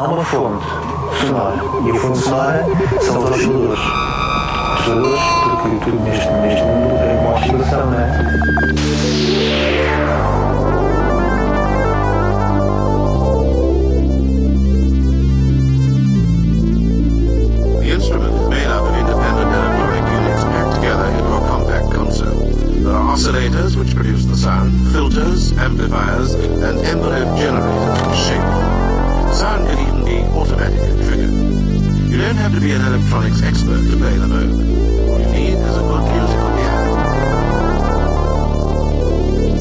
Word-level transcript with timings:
há 0.00 0.08
uma 0.08 0.24
fonte 0.24 0.64
sonora. 1.20 1.56
E 1.84 1.90
a 1.90 1.94
fonte 1.94 2.18
sonora 2.18 2.64
são 3.02 3.18
os 3.18 3.30
osciladores. 3.30 3.80
Osciladores, 4.78 5.20
porque 5.60 5.76
tudo 5.84 6.00
neste, 6.04 6.30
neste 6.30 6.62
mundo 6.62 6.96
é 6.96 7.18
uma 7.20 7.34
oscilação, 7.36 7.86
não 7.90 8.00
é? 8.00 8.40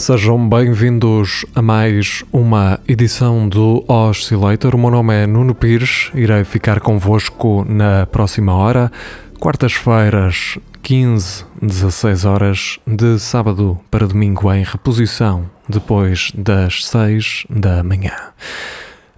Sejam 0.09 0.49
bem-vindos 0.49 1.45
a 1.53 1.61
mais 1.61 2.23
uma 2.33 2.79
edição 2.87 3.47
do 3.47 3.85
Oscillator. 3.87 4.73
O 4.73 4.77
meu 4.79 4.89
nome 4.89 5.13
é 5.13 5.27
Nuno 5.27 5.53
Pires, 5.53 6.09
irei 6.15 6.43
ficar 6.43 6.79
convosco 6.79 7.63
na 7.63 8.07
próxima 8.07 8.55
hora, 8.55 8.91
quartas-feiras, 9.39 10.57
15, 10.81 11.45
16 11.61 12.25
horas, 12.25 12.79
de 12.87 13.19
sábado 13.19 13.79
para 13.91 14.07
domingo 14.07 14.51
em 14.51 14.63
reposição, 14.63 15.47
depois 15.67 16.31
das 16.33 16.87
6 16.87 17.45
da 17.47 17.83
manhã. 17.83 18.15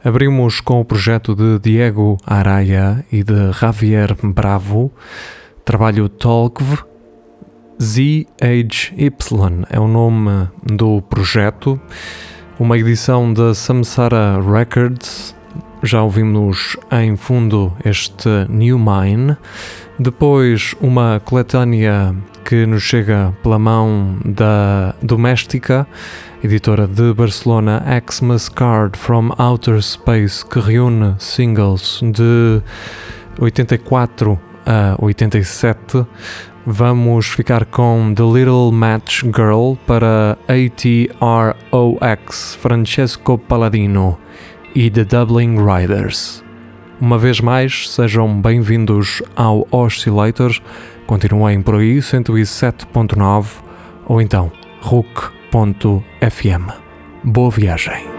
Abrimos 0.03 0.59
com 0.59 0.81
o 0.81 0.85
projeto 0.85 1.33
de 1.33 1.57
Diego 1.59 2.17
Araya 2.25 3.05
e 3.09 3.23
de 3.23 3.53
Javier 3.53 4.13
Bravo, 4.21 4.91
trabalho 5.63 6.09
Tolkv, 6.09 6.90
ZHY 7.81 8.27
é 9.71 9.79
o 9.79 9.87
nome 9.87 10.47
do 10.63 11.01
projeto, 11.01 11.81
uma 12.59 12.77
edição 12.77 13.33
da 13.33 13.55
Samsara 13.55 14.39
Records. 14.39 15.35
Já 15.81 16.03
ouvimos 16.03 16.77
em 16.91 17.15
fundo 17.15 17.73
este 17.83 18.29
New 18.49 18.77
Mine. 18.77 19.35
Depois, 19.97 20.75
uma 20.79 21.19
coletânea 21.25 22.15
que 22.45 22.67
nos 22.67 22.83
chega 22.83 23.35
pela 23.41 23.57
mão 23.57 24.15
da 24.23 24.93
Doméstica, 25.01 25.87
editora 26.43 26.85
de 26.87 27.15
Barcelona, 27.15 27.83
Xmas 28.07 28.47
Card 28.47 28.95
from 28.95 29.31
Outer 29.39 29.81
Space, 29.81 30.45
que 30.45 30.59
reúne 30.59 31.15
singles 31.17 31.99
de 32.03 32.61
84 33.39 34.39
a 34.65 34.95
87. 34.99 36.05
Vamos 36.65 37.27
ficar 37.27 37.65
com 37.65 38.13
The 38.13 38.21
Little 38.21 38.71
Match 38.71 39.23
Girl 39.23 39.73
para 39.87 40.37
ATROX 40.47 42.55
Francesco 42.61 43.37
Palladino 43.37 44.17
e 44.75 44.91
The 44.91 45.03
Dublin 45.03 45.57
Riders. 45.57 46.43
Uma 46.99 47.17
vez 47.17 47.41
mais, 47.41 47.89
sejam 47.89 48.39
bem-vindos 48.39 49.23
ao 49.35 49.67
Oscillator. 49.71 50.55
Continuem 51.07 51.63
por 51.63 51.75
aí, 51.75 51.97
107.9 51.97 53.47
ou 54.05 54.21
então 54.21 54.51
RUC.fm. 54.81 56.71
Boa 57.23 57.49
viagem. 57.49 58.10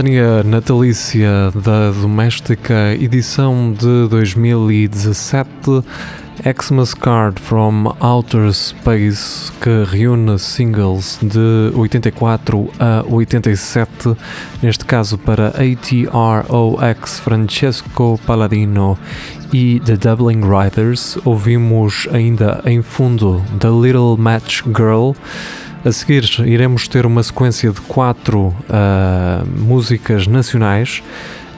Coletânea 0.00 0.42
natalícia 0.42 1.50
da 1.54 1.90
doméstica 1.90 2.94
edição 2.98 3.70
de 3.70 4.08
2017 4.08 5.52
Xmas 6.58 6.94
Card 6.94 7.38
from 7.38 7.94
Outer 8.00 8.50
Space, 8.50 9.52
que 9.60 9.84
reúne 9.84 10.38
singles 10.38 11.18
de 11.20 11.70
84 11.74 12.70
a 12.78 13.04
87, 13.12 14.16
neste 14.62 14.86
caso 14.86 15.18
para 15.18 15.48
ATROX 15.48 17.20
Francesco 17.20 18.18
Palladino 18.26 18.98
e 19.52 19.82
The 19.84 19.96
Doubling 19.98 20.40
Riders, 20.40 21.18
ouvimos 21.26 22.08
ainda 22.10 22.62
em 22.64 22.80
fundo 22.80 23.44
The 23.58 23.68
Little 23.68 24.16
Match 24.16 24.62
Girl. 24.64 25.12
A 25.82 25.90
seguir, 25.92 26.24
iremos 26.44 26.86
ter 26.86 27.06
uma 27.06 27.22
sequência 27.22 27.70
de 27.70 27.80
quatro 27.80 28.48
uh, 28.48 29.46
músicas 29.58 30.26
nacionais. 30.26 31.02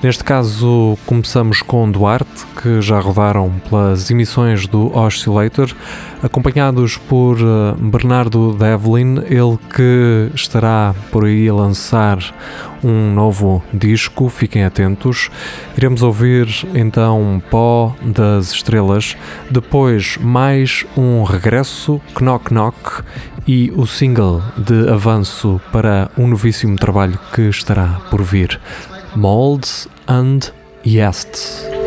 Neste 0.03 0.25
caso, 0.25 0.99
começamos 1.07 1.63
com 1.63 1.89
Duarte, 1.89 2.45
que 2.61 2.81
já 2.83 2.99
rodaram 2.99 3.53
pelas 3.71 4.11
emissões 4.11 4.67
do 4.67 4.93
Oscillator, 4.99 5.73
acompanhados 6.21 6.97
por 6.97 7.41
uh, 7.41 7.77
Bernardo 7.79 8.53
Devlin, 8.53 9.19
ele 9.27 9.57
que 9.73 10.29
estará 10.35 10.93
por 11.13 11.25
aí 11.25 11.49
a 11.49 11.55
lançar 11.55 12.19
um 12.83 13.15
novo 13.15 13.63
disco, 13.73 14.29
fiquem 14.29 14.65
atentos. 14.65 15.31
Iremos 15.77 16.03
ouvir 16.03 16.49
então 16.75 17.41
Pó 17.49 17.95
das 18.03 18.51
Estrelas, 18.51 19.17
depois 19.49 20.19
mais 20.21 20.85
um 20.97 21.23
regresso, 21.23 22.01
Knock 22.21 22.53
Knock, 22.53 23.05
e 23.47 23.73
o 23.77 23.87
single 23.87 24.43
de 24.59 24.89
avanço 24.89 25.61
para 25.71 26.11
um 26.19 26.27
novíssimo 26.27 26.77
trabalho 26.77 27.17
que 27.33 27.43
estará 27.43 28.01
por 28.11 28.21
vir. 28.25 28.61
Molds 29.15 29.87
and 30.09 30.51
Yests. 30.85 31.82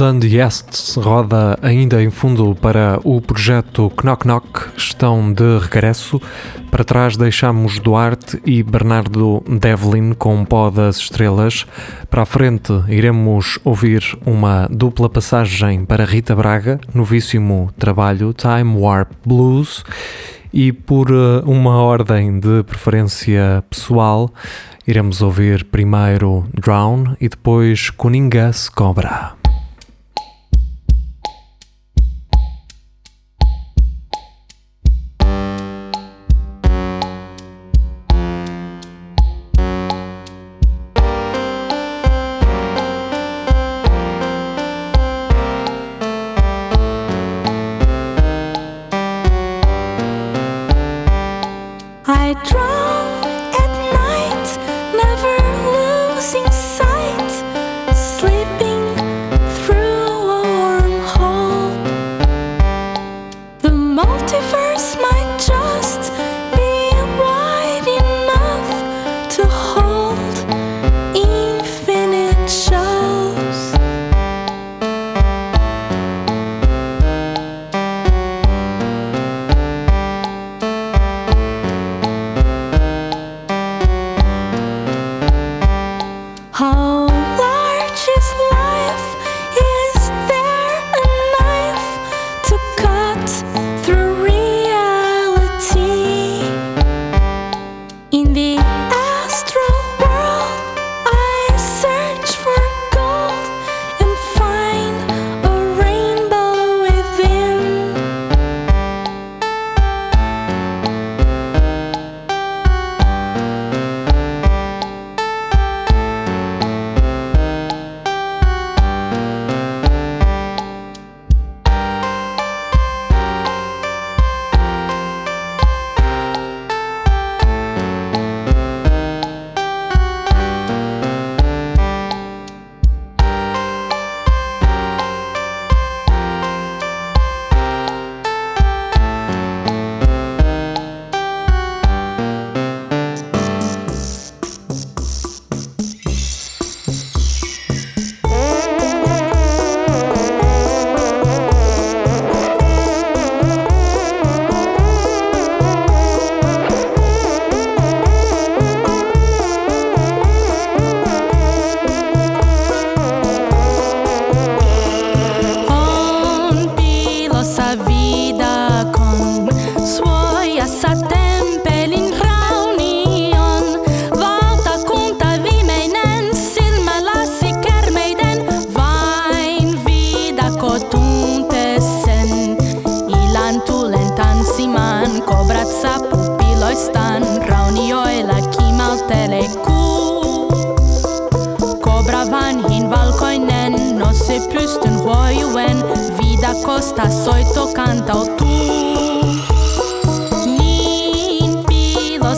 And 0.00 0.20
Yests 0.24 0.96
roda 0.96 1.58
ainda 1.62 2.02
em 2.02 2.10
fundo 2.10 2.56
para 2.60 2.98
o 3.04 3.20
projeto 3.20 3.90
Knock 4.02 4.26
Knock, 4.26 4.68
estão 4.76 5.32
de 5.32 5.58
regresso. 5.58 6.20
Para 6.70 6.82
trás 6.82 7.16
deixamos 7.16 7.78
Duarte 7.78 8.40
e 8.44 8.62
Bernardo 8.62 9.42
Devlin 9.48 10.12
com 10.12 10.44
Pó 10.44 10.70
das 10.70 10.96
Estrelas. 10.96 11.66
Para 12.10 12.22
a 12.22 12.26
frente 12.26 12.72
iremos 12.88 13.58
ouvir 13.64 14.02
uma 14.24 14.66
dupla 14.70 15.08
passagem 15.08 15.84
para 15.84 16.04
Rita 16.04 16.34
Braga, 16.34 16.80
novíssimo 16.94 17.70
trabalho 17.78 18.34
Time 18.34 18.78
Warp 18.78 19.12
Blues. 19.24 19.84
E 20.52 20.72
por 20.72 21.10
eh, 21.10 21.42
uma 21.44 21.82
ordem 21.82 22.40
de 22.40 22.62
preferência 22.62 23.62
pessoal, 23.68 24.32
Iremos 24.86 25.20
ouvir 25.20 25.64
primeiro 25.64 26.46
Drown 26.54 27.16
e 27.20 27.28
depois 27.28 27.90
Coningas 27.90 28.68
Cobra. 28.68 29.35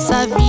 Dupla 0.09 0.47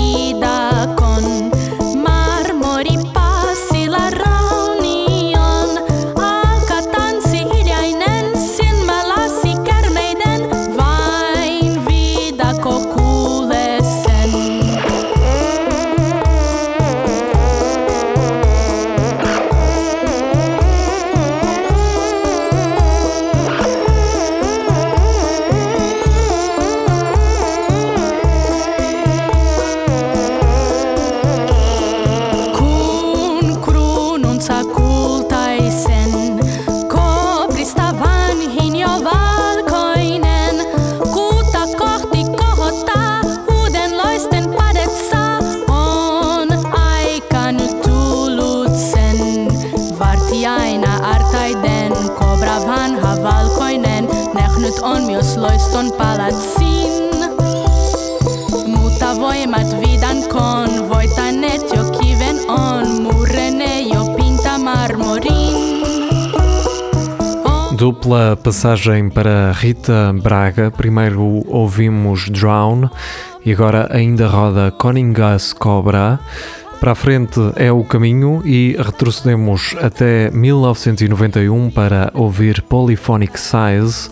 passagem 68.59 69.09
para 69.09 69.53
Rita 69.53 70.13
Braga. 70.21 70.69
Primeiro 70.69 71.45
ouvimos 71.47 72.29
Drown 72.29 72.89
e 73.45 73.53
agora 73.53 73.87
ainda 73.89 74.27
roda 74.27 74.69
Coningas 74.69 75.53
Cobra. 75.53 76.19
Para 76.77 76.91
a 76.91 76.95
frente 76.95 77.39
é 77.55 77.71
o 77.71 77.85
caminho 77.85 78.41
e 78.43 78.75
retrocedemos 78.77 79.77
até 79.81 80.29
1991 80.31 81.71
para 81.71 82.11
ouvir 82.13 82.61
Polyphonic 82.63 83.39
Size, 83.39 84.09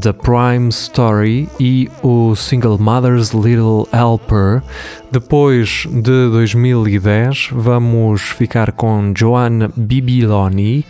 The 0.00 0.12
Prime 0.12 0.68
Story 0.68 1.48
e 1.58 1.90
o 2.00 2.36
single 2.36 2.78
Mother's 2.78 3.30
Little 3.30 3.88
Helper. 3.92 4.62
Depois 5.10 5.88
de 5.90 6.30
2010, 6.30 7.48
vamos 7.50 8.22
ficar 8.22 8.70
com 8.70 9.12
Joanne 9.16 9.68
Bibiloni 9.74 10.86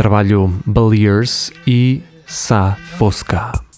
trabalho 0.00 0.50
Baliers 0.64 1.52
e 1.66 2.02
sa 2.30 2.78
foská. 2.94 3.69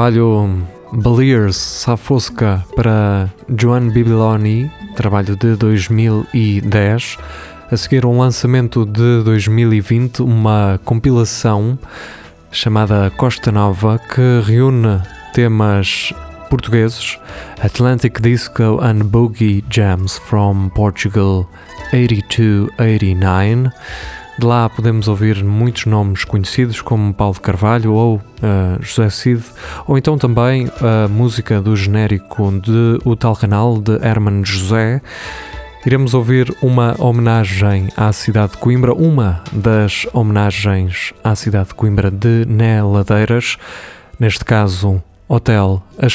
Trabalho 0.00 0.64
Beliers 0.94 1.56
Safosca 1.56 2.64
para 2.74 3.28
Joan 3.54 3.90
Bibiloni, 3.90 4.72
trabalho 4.96 5.36
de 5.36 5.54
2010. 5.56 7.18
A 7.70 7.76
seguir, 7.76 8.06
um 8.06 8.18
lançamento 8.18 8.86
de 8.86 9.22
2020, 9.22 10.22
uma 10.22 10.80
compilação 10.86 11.78
chamada 12.50 13.12
Costa 13.18 13.52
Nova 13.52 13.98
que 13.98 14.40
reúne 14.42 15.02
temas 15.34 16.14
portugueses, 16.48 17.18
Atlantic 17.62 18.22
Disco 18.22 18.80
and 18.82 19.04
Boogie 19.04 19.62
Jams 19.68 20.16
from 20.16 20.70
Portugal 20.70 21.46
82-89. 21.92 23.70
De 24.40 24.46
lá 24.46 24.70
podemos 24.70 25.06
ouvir 25.06 25.44
muitos 25.44 25.84
nomes 25.84 26.24
conhecidos 26.24 26.80
como 26.80 27.12
Paulo 27.12 27.38
Carvalho 27.38 27.92
ou 27.92 28.16
uh, 28.16 28.82
José 28.82 29.10
Cid, 29.10 29.44
ou 29.86 29.98
então 29.98 30.16
também 30.16 30.66
a 30.80 31.06
música 31.08 31.60
do 31.60 31.76
genérico 31.76 32.50
de 32.58 32.98
O 33.04 33.14
Tal 33.14 33.36
Canal 33.36 33.78
de 33.78 34.02
Herman 34.02 34.42
José. 34.42 35.02
Iremos 35.84 36.14
ouvir 36.14 36.56
uma 36.62 36.96
homenagem 36.98 37.88
à 37.94 38.14
cidade 38.14 38.52
de 38.52 38.58
Coimbra, 38.58 38.94
uma 38.94 39.42
das 39.52 40.06
homenagens 40.10 41.12
à 41.22 41.34
cidade 41.34 41.68
de 41.68 41.74
Coimbra 41.74 42.10
de 42.10 42.46
Né 42.48 42.82
Ladeiras, 42.82 43.58
neste 44.18 44.42
caso, 44.42 45.02
Hotel 45.28 45.82
A 45.98 46.08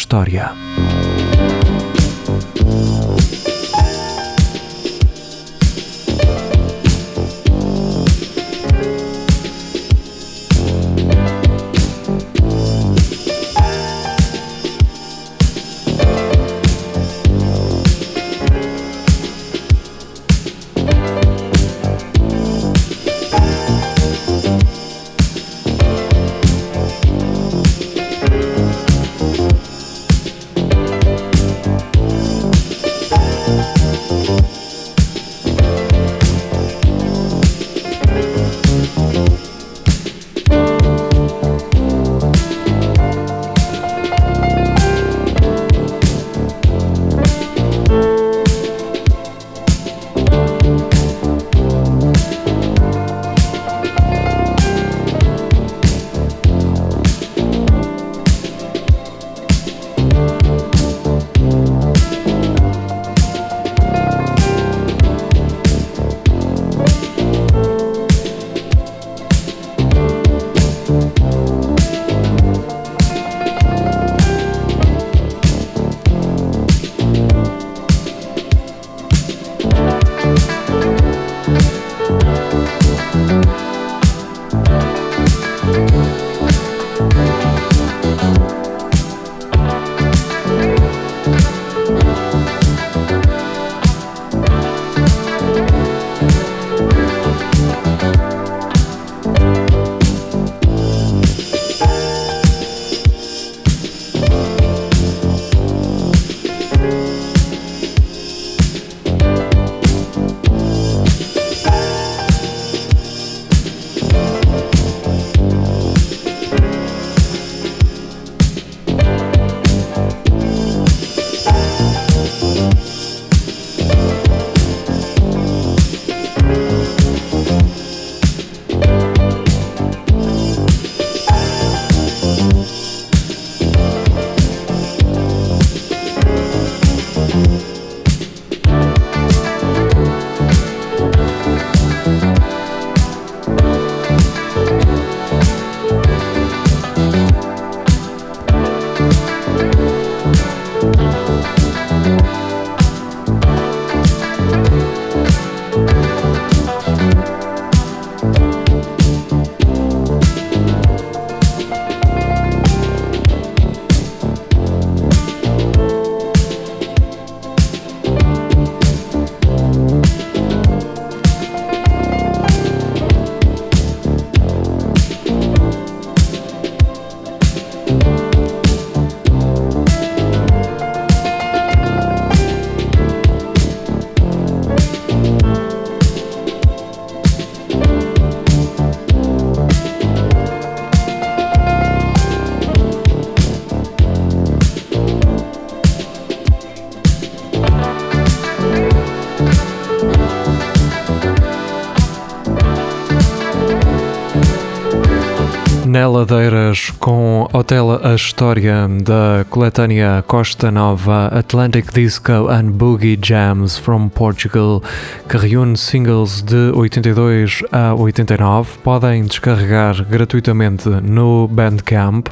Com 206.98 207.48
Hotel 207.54 208.00
A 208.04 208.16
História 208.16 208.88
da 209.04 209.46
coletânea 209.48 210.24
Costa 210.26 210.72
Nova 210.72 211.28
Atlantic 211.28 211.94
Disco 211.94 212.48
and 212.50 212.72
Boogie 212.72 213.20
Jams 213.22 213.78
from 213.78 214.10
Portugal, 214.10 214.82
que 215.30 215.38
reúne 215.38 215.78
singles 215.78 216.42
de 216.42 216.72
82 216.74 217.62
a 217.72 217.94
89. 217.94 218.80
Podem 218.84 219.26
descarregar 219.26 220.04
gratuitamente 220.06 220.90
no 220.90 221.48
Bandcamp. 221.48 222.28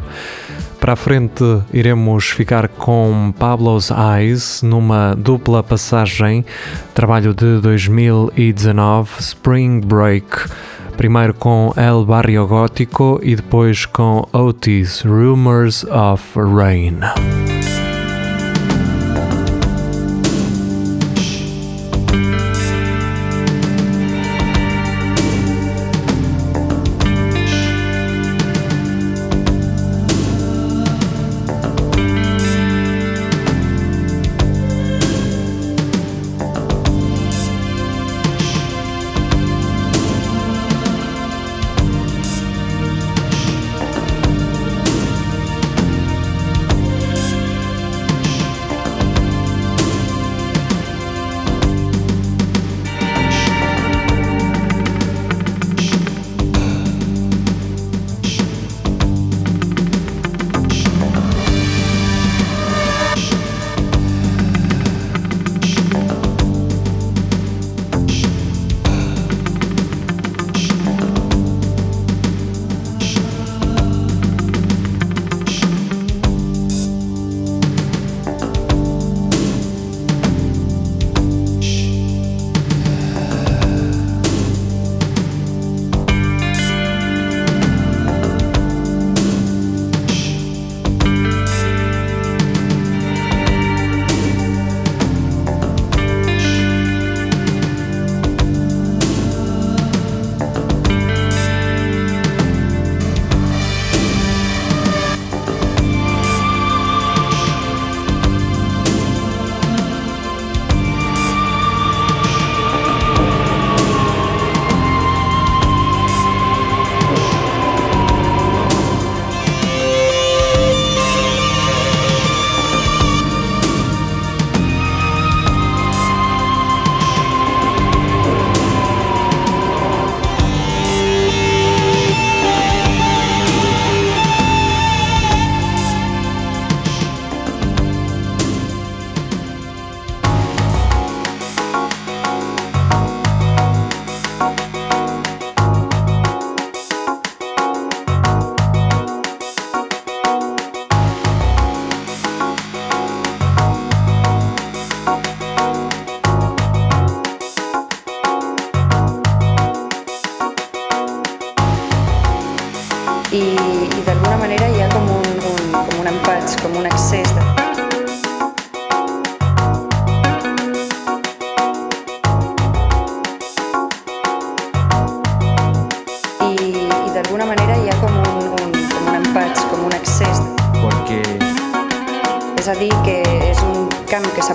Para 0.80 0.94
a 0.94 0.96
frente 0.96 1.44
iremos 1.72 2.26
ficar 2.26 2.68
com 2.68 3.32
Pablo's 3.38 3.92
Eyes 3.92 4.64
numa 4.64 5.14
dupla 5.16 5.62
passagem, 5.62 6.44
trabalho 6.96 7.34
de 7.34 7.60
2019, 7.62 9.20
Spring 9.20 9.82
Break. 9.82 10.26
Primeiro 10.98 11.34
com 11.34 11.74
El 11.76 12.06
Barrio 12.06 12.48
Gótico 12.48 13.20
e 13.22 13.36
depois 13.36 13.86
com 13.86 14.28
Otis, 14.32 15.02
Rumors 15.04 15.84
of 15.86 16.40
Rain. 16.40 17.00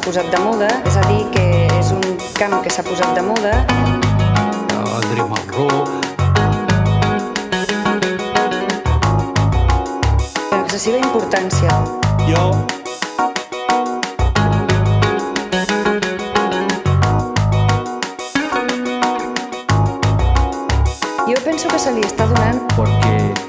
Posat 0.09 0.31
de 0.33 0.39
moda, 0.41 0.69
és 0.89 0.95
a 0.97 1.03
dir, 1.05 1.25
que 1.35 1.43
és 1.77 1.89
un 1.93 2.01
camp 2.39 2.55
que 2.65 2.71
s'ha 2.73 2.81
posat 2.87 3.11
de 3.13 3.21
moda. 3.27 3.51
André 4.97 5.27
Malraux, 5.29 5.91
excessiva 10.63 10.97
importància. 10.97 11.77
jo. 12.31 12.47
Jo 21.29 21.39
penso 21.45 21.69
que 21.69 21.79
se 21.79 21.93
li 21.93 22.01
està 22.09 22.25
donant, 22.33 22.65
porque 22.79 23.48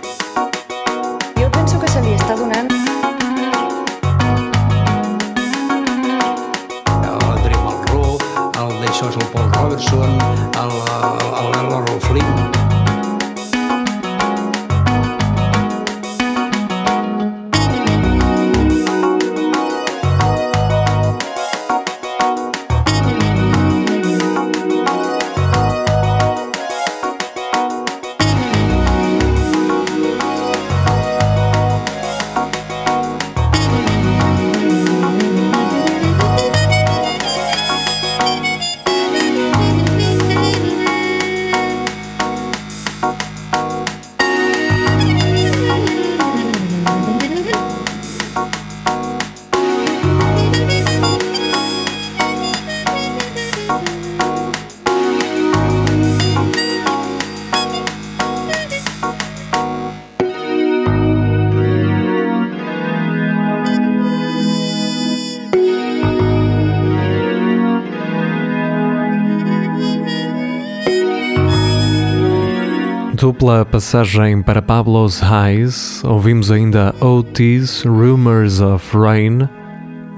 Dupla 73.50 73.66
passagem 73.66 74.44
para 74.44 74.62
Pablo's 74.62 75.20
Highs, 75.20 76.04
ouvimos 76.04 76.52
ainda 76.52 76.94
OT's 77.02 77.84
Rumors 77.84 78.62
of 78.62 78.96
Rain. 78.96 79.50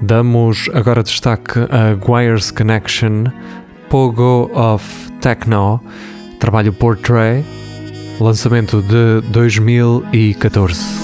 Damos 0.02 0.68
agora 0.74 1.02
destaque 1.02 1.60
a 1.70 1.94
Guire's 1.94 2.50
Connection, 2.50 3.24
Pogo 3.88 4.50
of 4.52 4.84
Techno, 5.22 5.80
trabalho 6.38 6.74
Portrait, 6.74 7.42
lançamento 8.20 8.82
de 8.82 9.22
2014. 9.30 11.01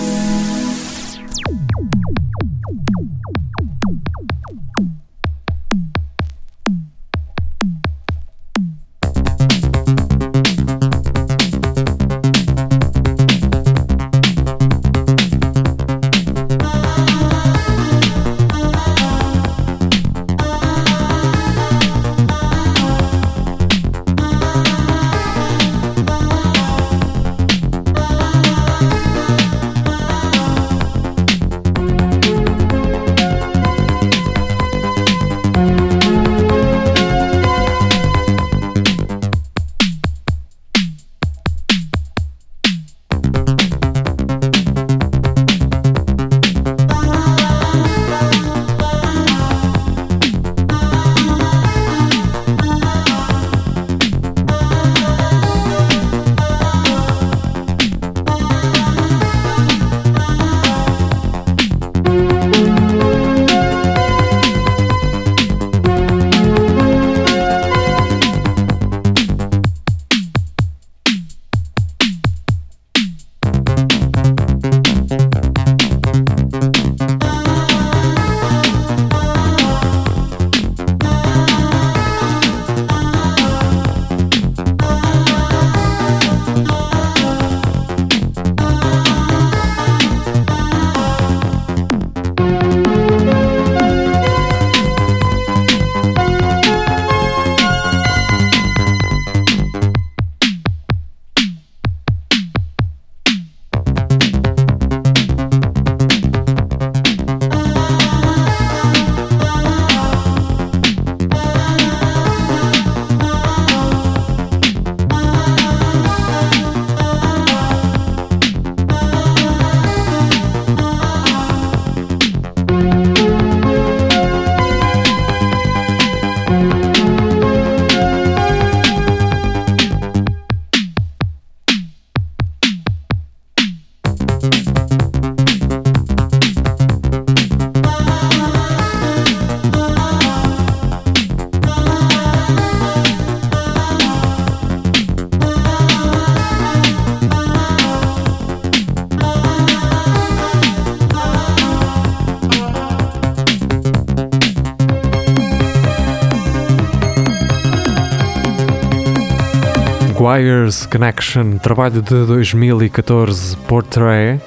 Connection, 160.90 161.58
trabalho 161.58 162.02
de 162.02 162.26
2014, 162.26 163.56
Portrait, 163.68 164.40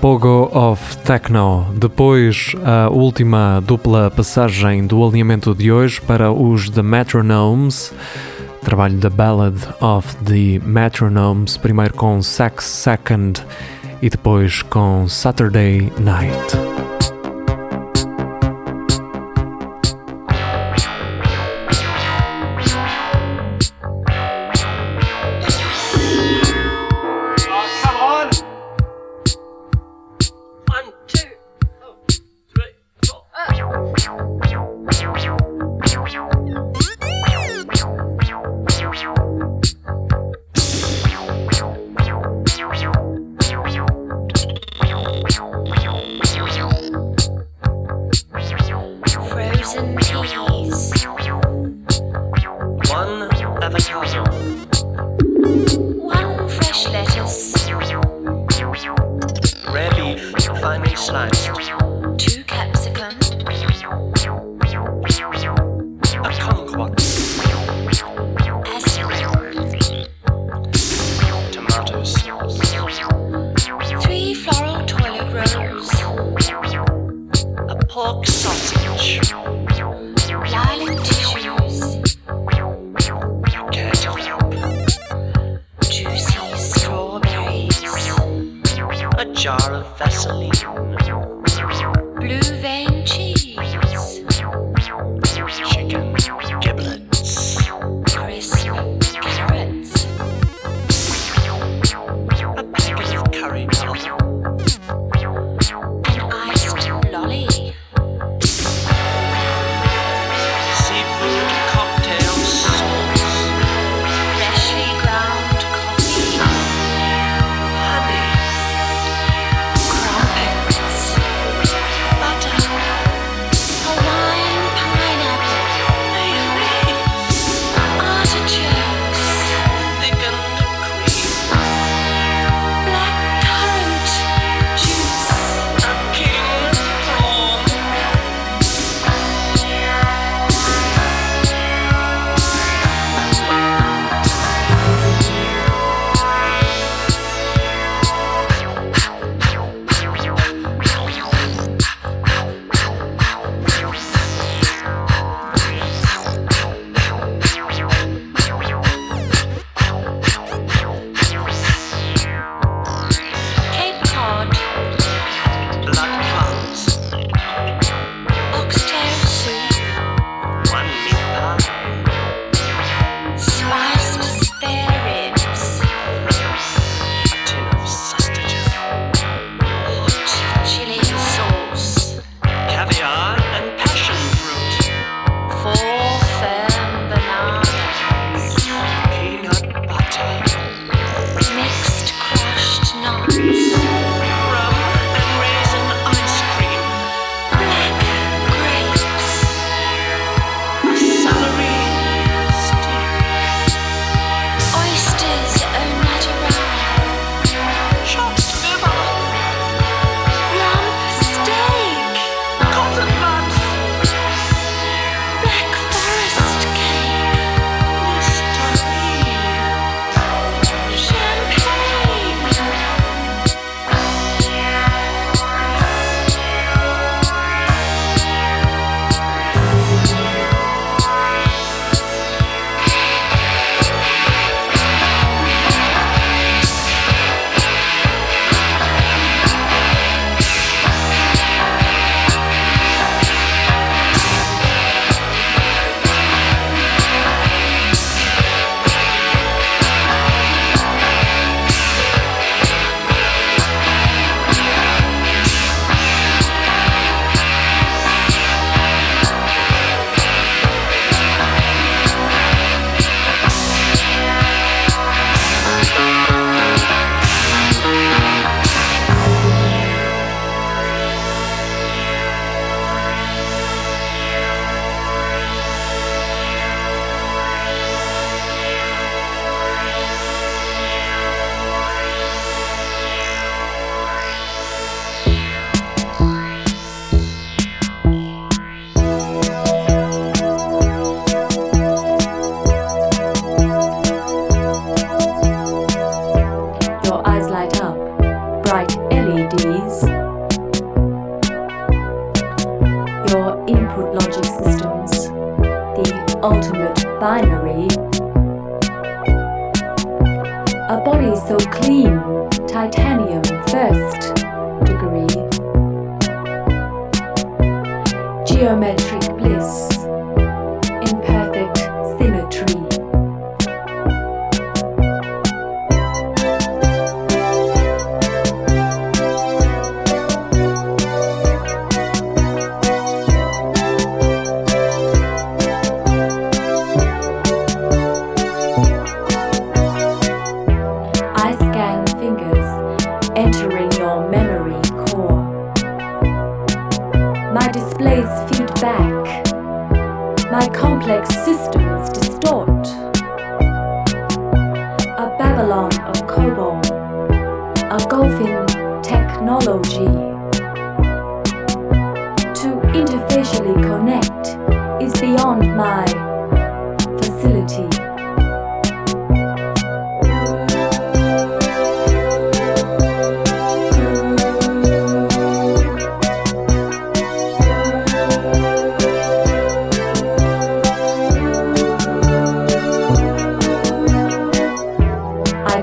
Pogo 0.00 0.50
of 0.52 0.96
Techno. 0.98 1.66
Depois, 1.74 2.54
a 2.64 2.88
última 2.88 3.60
dupla 3.60 4.10
passagem 4.10 4.86
do 4.86 5.04
alinhamento 5.04 5.54
de 5.54 5.70
hoje 5.70 6.00
para 6.00 6.32
os 6.32 6.70
The 6.70 6.82
Metronomes, 6.82 7.92
trabalho 8.62 8.96
da 8.96 9.10
Ballad 9.10 9.56
of 9.80 10.16
the 10.24 10.60
Metronomes, 10.66 11.56
primeiro 11.56 11.94
com 11.94 12.20
Sex 12.22 12.64
Second 12.64 13.42
e 14.00 14.08
depois 14.08 14.62
com 14.62 15.06
Saturday 15.08 15.92
Night. 15.98 16.65
One 52.96 53.28
avocado. 53.62 54.24
One 56.00 56.48
fresh 56.48 56.88
lettuce. 56.88 57.68
Rare 59.70 59.90
beef, 59.90 60.32
finely 60.62 60.96
sliced. 60.96 61.75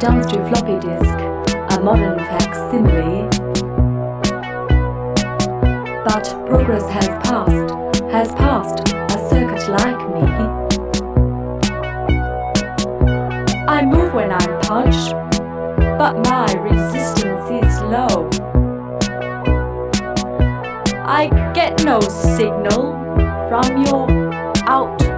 I 0.04 0.08
dance 0.08 0.26
to 0.34 0.50
floppy 0.50 0.86
disk, 0.86 1.18
a 1.72 1.80
modern 1.82 2.20
facsimile. 2.20 3.24
But 6.04 6.26
progress 6.46 6.84
has 6.90 7.08
passed, 7.26 7.74
has 8.12 8.36
passed 8.36 8.90
a 8.90 9.30
circuit 9.30 9.70
like 9.70 10.02
me. 10.14 10.26
I 13.66 13.86
move 13.86 14.14
when 14.14 14.34
I'm 14.34 14.60
punched, 14.64 15.12
but 15.98 16.18
my 16.26 16.52
resistance 16.56 17.66
is 17.66 17.82
low. 17.84 18.30
I 21.06 21.30
get 21.54 21.82
no 21.86 22.02
signal 22.02 22.92
from 23.48 23.86
your 23.86 24.10
output 24.68 25.13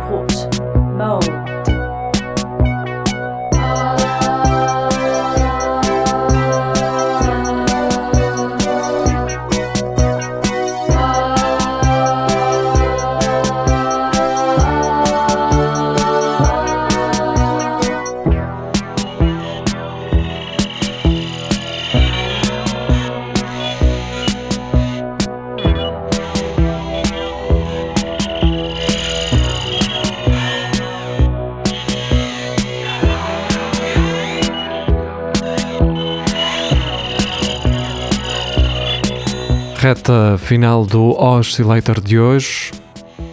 Reta 39.86 40.36
final 40.40 40.84
do 40.84 41.12
Oscillator 41.12 42.02
de 42.02 42.18
hoje. 42.18 42.72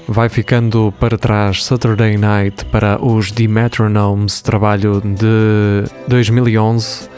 Vai 0.06 0.28
ficando 0.28 0.92
para 1.00 1.16
trás 1.16 1.64
Saturday 1.64 2.18
Night 2.18 2.66
para 2.66 3.02
os 3.02 3.32
The 3.32 3.48
Metronomes, 3.48 4.42
trabalho 4.42 5.00
de 5.00 5.90
2011. 6.08 7.08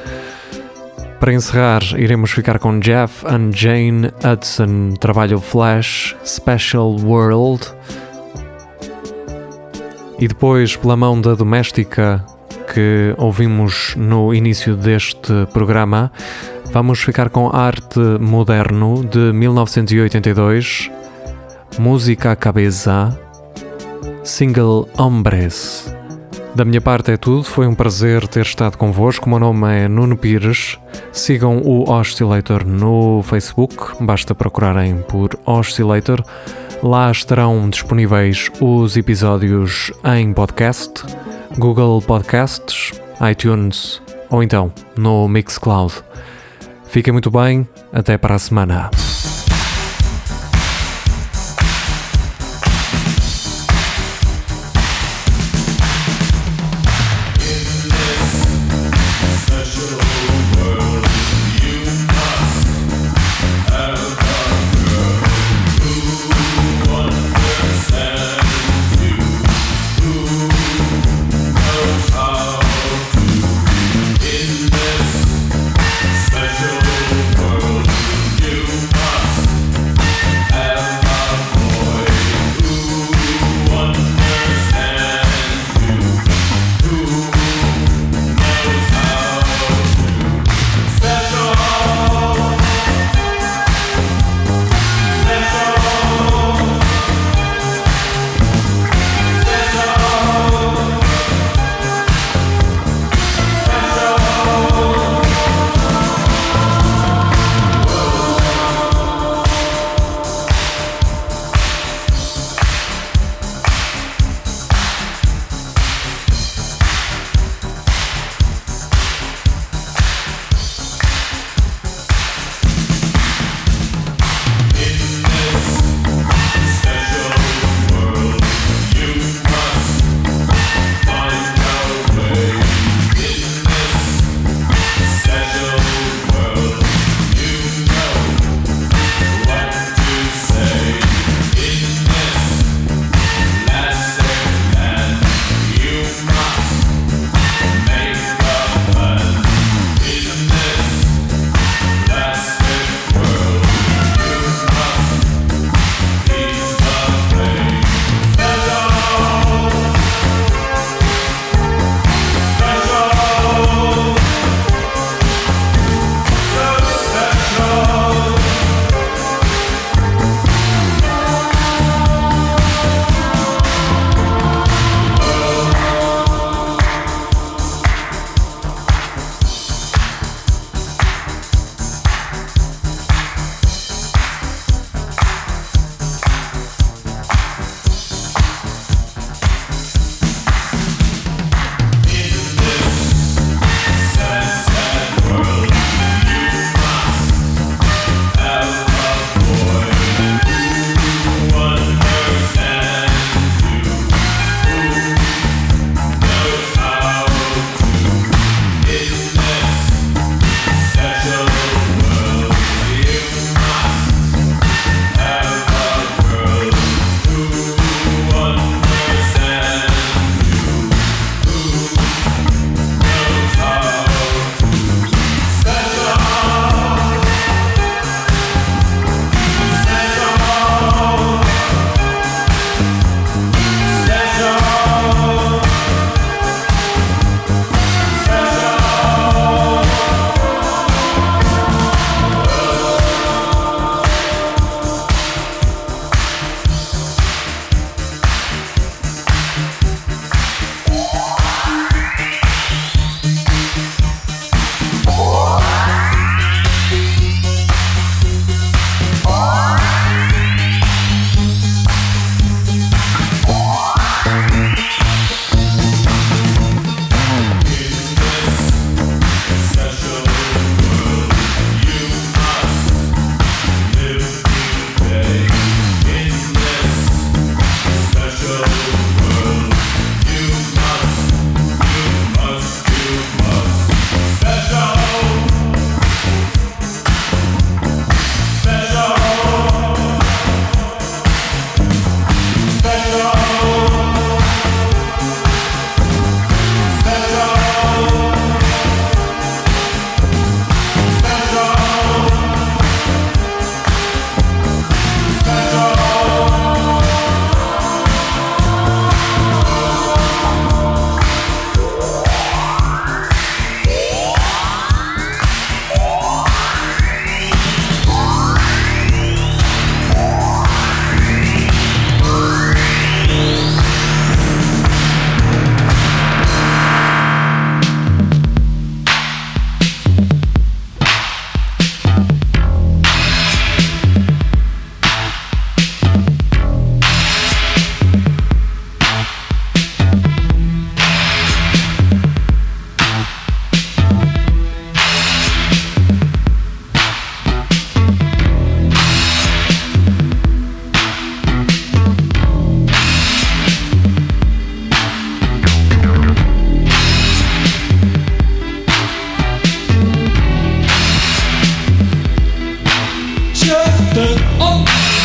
Para 1.19 1.33
encerrar, 1.33 1.83
iremos 1.99 2.31
ficar 2.31 2.61
com 2.61 2.79
Jeff 2.79 3.27
and 3.27 3.51
Jane 3.53 4.13
Hudson, 4.25 4.95
trabalho 5.01 5.41
Flash 5.41 6.15
Special 6.25 6.95
World. 7.01 7.67
E 10.21 10.29
depois, 10.29 10.77
pela 10.77 10.97
mão 10.97 11.21
da 11.21 11.35
doméstica 11.35 12.25
que 12.73 13.13
ouvimos 13.19 13.97
no 13.97 14.33
início 14.33 14.77
deste 14.77 15.33
programa, 15.53 16.13
vamos 16.75 17.01
ficar 17.01 17.31
com 17.31 17.55
Arte 17.55 18.01
Moderno 18.21 19.05
de 19.05 19.33
1982, 19.33 20.91
Música 21.79 22.35
Cabeça, 22.35 23.17
single 24.25 24.89
Hombres. 24.99 25.95
Da 26.53 26.65
minha 26.65 26.81
parte 26.81 27.13
é 27.13 27.17
tudo, 27.17 27.45
foi 27.45 27.69
um 27.69 27.77
prazer 27.77 28.27
ter 28.27 28.43
estado 28.43 28.77
convosco. 28.77 29.27
O 29.27 29.29
meu 29.29 29.39
nome 29.39 29.73
é 29.73 29.87
Nuno 29.87 30.17
Pires. 30.17 30.77
Sigam 31.13 31.59
o 31.59 31.89
Oscillator 31.89 32.67
no 32.67 33.23
Facebook, 33.23 33.95
basta 34.01 34.35
procurarem 34.35 34.97
por 35.09 35.31
Oscillator. 35.47 36.25
Lá 36.83 37.09
estarão 37.09 37.71
disponíveis 37.71 38.51
os 38.61 38.97
episódios 38.97 39.93
em 40.05 40.35
podcast, 40.35 41.05
Google 41.57 42.03
Podcasts, 42.03 42.91
iTunes 43.31 44.03
ou 44.29 44.43
então 44.43 44.73
no 44.97 45.29
Mixcloud. 45.29 46.03
Fiquem 46.95 47.11
muito 47.11 47.29
bem, 47.29 47.69
até 47.93 48.17
para 48.17 48.37
a 48.37 48.39
semana. 48.39 48.89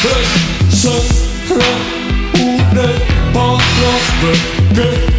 Begrüßen, 0.10 0.92
Ude, 2.34 2.90
Bauch, 3.34 3.62
Böcke. 4.74 5.19